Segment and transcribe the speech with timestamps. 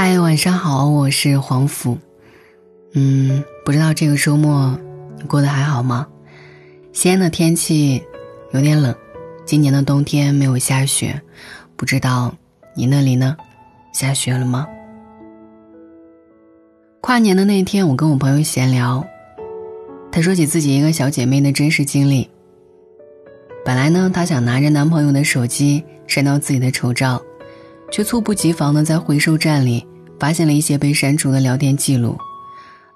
[0.00, 1.98] 嗨，晚上好，我是黄甫。
[2.92, 4.78] 嗯，不知道这个周末
[5.16, 6.06] 你过得还好吗？
[6.92, 8.00] 西安的天气
[8.52, 8.94] 有点冷，
[9.44, 11.20] 今年的冬天没有下雪，
[11.74, 12.32] 不知道
[12.76, 13.36] 你那里呢？
[13.92, 14.68] 下雪了吗？
[17.00, 19.04] 跨年的那天，我跟我朋友闲聊，
[20.12, 22.30] 她说起自己一个小姐妹的真实经历。
[23.64, 27.20] 本来呢，她想拿着男朋友的手机删掉自己的丑照。
[27.90, 29.86] 却猝不及防的在回收站里
[30.18, 32.18] 发现了一些被删除的聊天记录，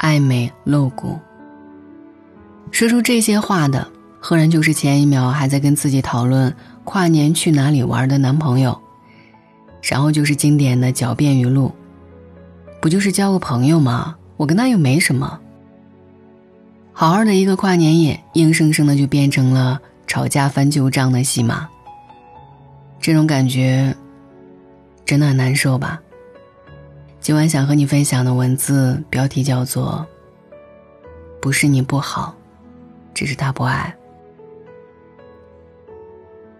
[0.00, 1.18] 暧昧露骨。
[2.70, 3.86] 说出这些话的，
[4.20, 8.76] 赫然就是前一秒还在跟自己讨论跨年去哪里玩的男朋友，
[9.82, 11.72] 然后就是经典的狡辩语录
[12.82, 14.16] ：“不就是交个朋友吗？
[14.36, 15.38] 我跟他又没什么。”
[16.92, 21.68] 好好的一个跨年夜，硬生生的就变成了吵架翻旧账的戏码。
[23.00, 23.94] 这种感觉。
[25.04, 26.00] 真的很难受吧？
[27.20, 30.06] 今晚想和你分享的文字标题叫做
[31.40, 32.36] “不是你不好，
[33.14, 33.94] 只是他不爱”。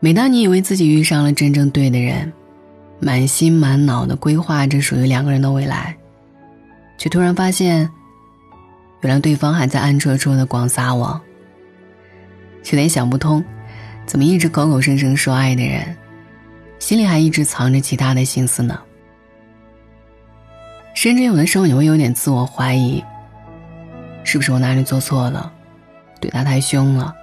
[0.00, 2.32] 每当你以为自己遇上了真正对的人，
[3.00, 5.96] 满心满脑的规划着属于两个人的未来，
[6.96, 7.90] 却突然发现，
[9.00, 11.20] 原来对方还在暗戳戳的广撒网。
[12.70, 13.44] 有点想不通，
[14.06, 15.96] 怎么一直口口声声说爱的人？
[16.78, 18.78] 心里还一直藏着其他的心思呢，
[20.94, 23.02] 甚至有的时候你会有点自我怀疑，
[24.24, 25.52] 是不是我哪里做错了，
[26.20, 27.14] 对他太凶了，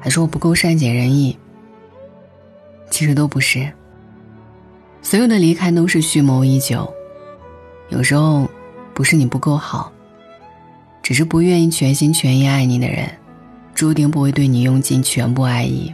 [0.00, 1.36] 还是我不够善解人意？
[2.90, 3.70] 其实都不是，
[5.02, 6.92] 所有的离开都是蓄谋已久，
[7.88, 8.48] 有时候
[8.94, 9.92] 不是你不够好，
[11.02, 13.10] 只是不愿意全心全意爱你的人，
[13.74, 15.92] 注定不会对你用尽全部爱意。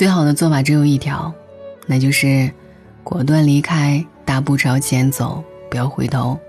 [0.00, 1.30] 最好的做法只有一条，
[1.86, 2.50] 那就是
[3.04, 6.40] 果断离开，大步朝前走，不要回头。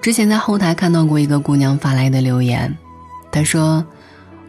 [0.00, 2.72] 之前在后台看到过一个姑娘发来的留言，
[3.32, 3.84] 她说：“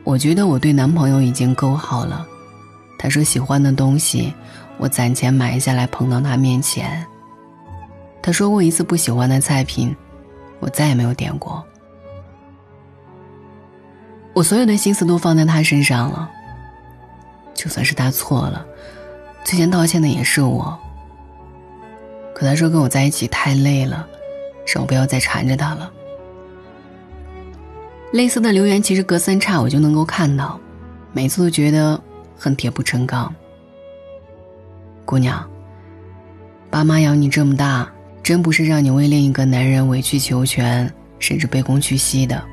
[0.06, 2.24] 我觉得我对男朋友已经够好了。”
[3.00, 4.32] 她说：“喜欢的东西，
[4.78, 7.04] 我攒钱买下来捧到他面前。”
[8.22, 9.96] 她说过一次不喜欢的菜品，
[10.60, 11.64] 我再也没有点过。
[14.34, 16.30] 我所有的心思都放在他身上了。
[17.64, 18.66] 就算是他错了，
[19.46, 20.78] 最先道歉的也是我。
[22.36, 24.06] 可他说跟我在一起太累了，
[24.68, 25.90] 让我不要再缠着他了。
[28.12, 30.60] 类似的留言其实隔三差五就能够看到，
[31.14, 31.98] 每次都觉得
[32.38, 33.34] 恨铁不成钢。
[35.06, 35.50] 姑娘，
[36.70, 37.90] 爸妈养你这么大，
[38.22, 42.44] 真不是让你为另一个男人委曲求全，甚至卑躬屈膝的。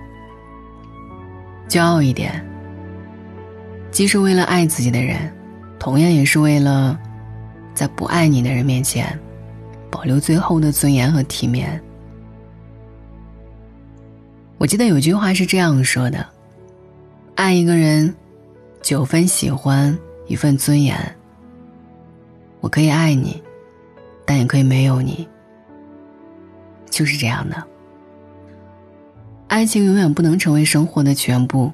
[1.69, 2.47] 骄傲一点。
[4.01, 5.31] 既是为了爱自己的人，
[5.79, 6.99] 同样也是为了，
[7.75, 9.07] 在不爱你的人面前，
[9.91, 11.79] 保留最后的尊严和体面。
[14.57, 16.27] 我记得有句话是这样说的
[17.37, 18.15] ：“爱一个人，
[18.81, 19.95] 九分喜欢，
[20.27, 20.97] 一份尊严。”
[22.61, 23.43] 我可以爱你，
[24.25, 25.29] 但也可以没有你。
[26.89, 27.63] 就是这样的，
[29.49, 31.71] 爱情永远不能成为生活的全部。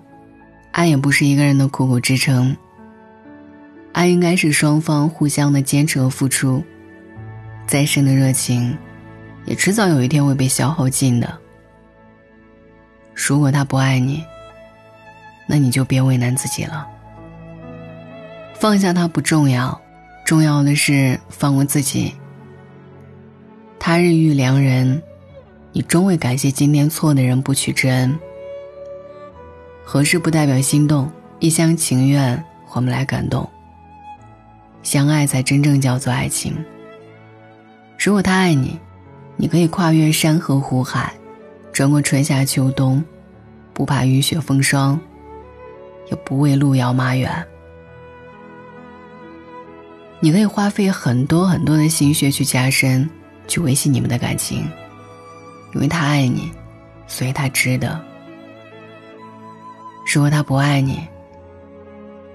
[0.77, 2.55] 爱也不是一个人的苦苦支撑。
[3.95, 6.63] 爱应该是双方互相的坚持和付出，
[7.67, 8.77] 再深的热情，
[9.47, 11.35] 也迟早有一天会被消耗尽的。
[13.15, 14.23] 如果他不爱你，
[15.47, 16.87] 那你就别为难自己了。
[18.53, 19.81] 放下他不重要，
[20.27, 22.13] 重要的是放过自己。
[23.79, 25.03] 他日遇良人，
[25.73, 28.15] 你终会感谢今天错的人不娶之恩。
[29.89, 31.09] 合适不代表心动，
[31.39, 33.49] 一厢情愿换不来感动。
[34.83, 36.53] 相爱才真正叫做爱情。
[37.97, 38.77] 如果他爱你，
[39.37, 41.15] 你可以跨越山河湖海，
[41.73, 43.03] 穿过春夏秋冬，
[43.73, 44.99] 不怕雨雪风霜，
[46.11, 47.47] 也不畏路遥马远。
[50.19, 53.09] 你可以花费很多很多的心血去加深，
[53.47, 54.69] 去维系你们的感情，
[55.75, 56.51] 因为他爱你，
[57.07, 58.05] 所以他值得。
[60.15, 61.07] 如果他不爱你，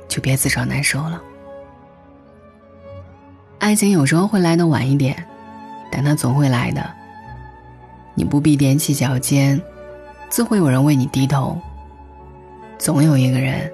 [0.08, 1.20] 就别自找难受了。
[3.58, 5.16] 爱情有时候会来的晚一点，
[5.92, 6.88] 但它总会来的。
[8.14, 9.60] 你不必踮起脚尖，
[10.30, 11.60] 自会有人为你低头。
[12.78, 13.72] 总有一个人，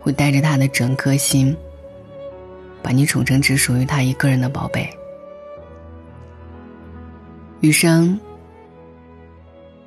[0.00, 1.56] 会带着他的整颗心，
[2.82, 4.88] 把你宠成只属于他一个人的宝贝。
[7.60, 8.18] 余生，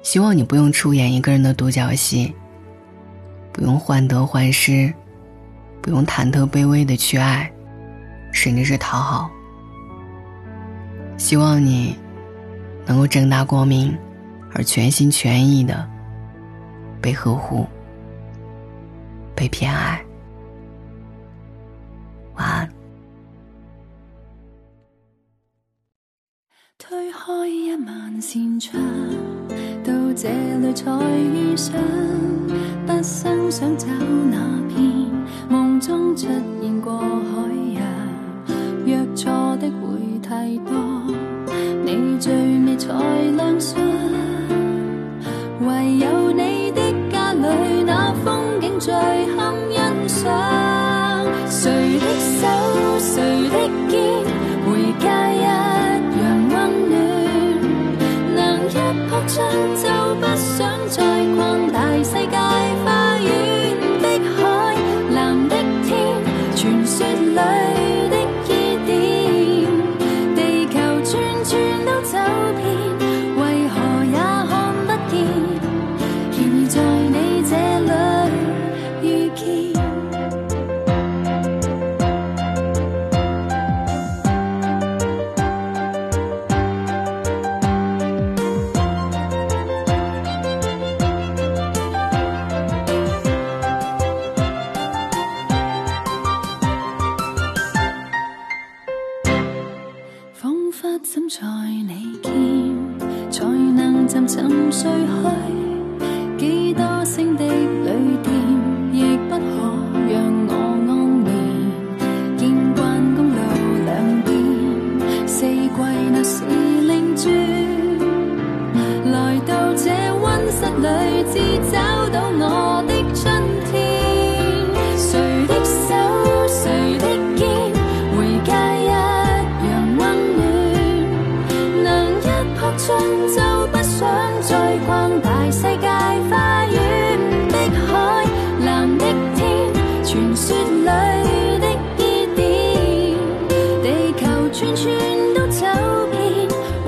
[0.01, 2.33] 希望你不用出演一个人的独角戏。
[3.57, 4.93] 不用患得患失，
[5.81, 7.51] 不用忐忑卑微的去爱，
[8.31, 9.31] 甚至是讨好。
[11.17, 11.97] 希望你
[12.85, 13.97] 能够正大光明
[14.53, 15.89] 而全心全意的
[17.01, 17.65] 被呵护、
[19.33, 19.99] 被偏爱。
[22.35, 22.69] 晚安。
[26.77, 28.79] 推开一万扇窗，
[30.19, 31.79] 这里才遇上，
[32.87, 33.85] 不生想找
[34.31, 34.81] 那片
[35.47, 36.27] 梦中出
[36.59, 37.83] 现过海洋，
[38.83, 40.75] 约错的会太多，
[41.85, 42.91] 你最美才
[43.35, 43.79] 亮相，
[45.61, 46.81] 唯有你的
[47.11, 48.91] 家里那风景最。
[62.03, 62.76] 世界。
[101.17, 101.56] some.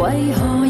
[0.10, 0.69] 为何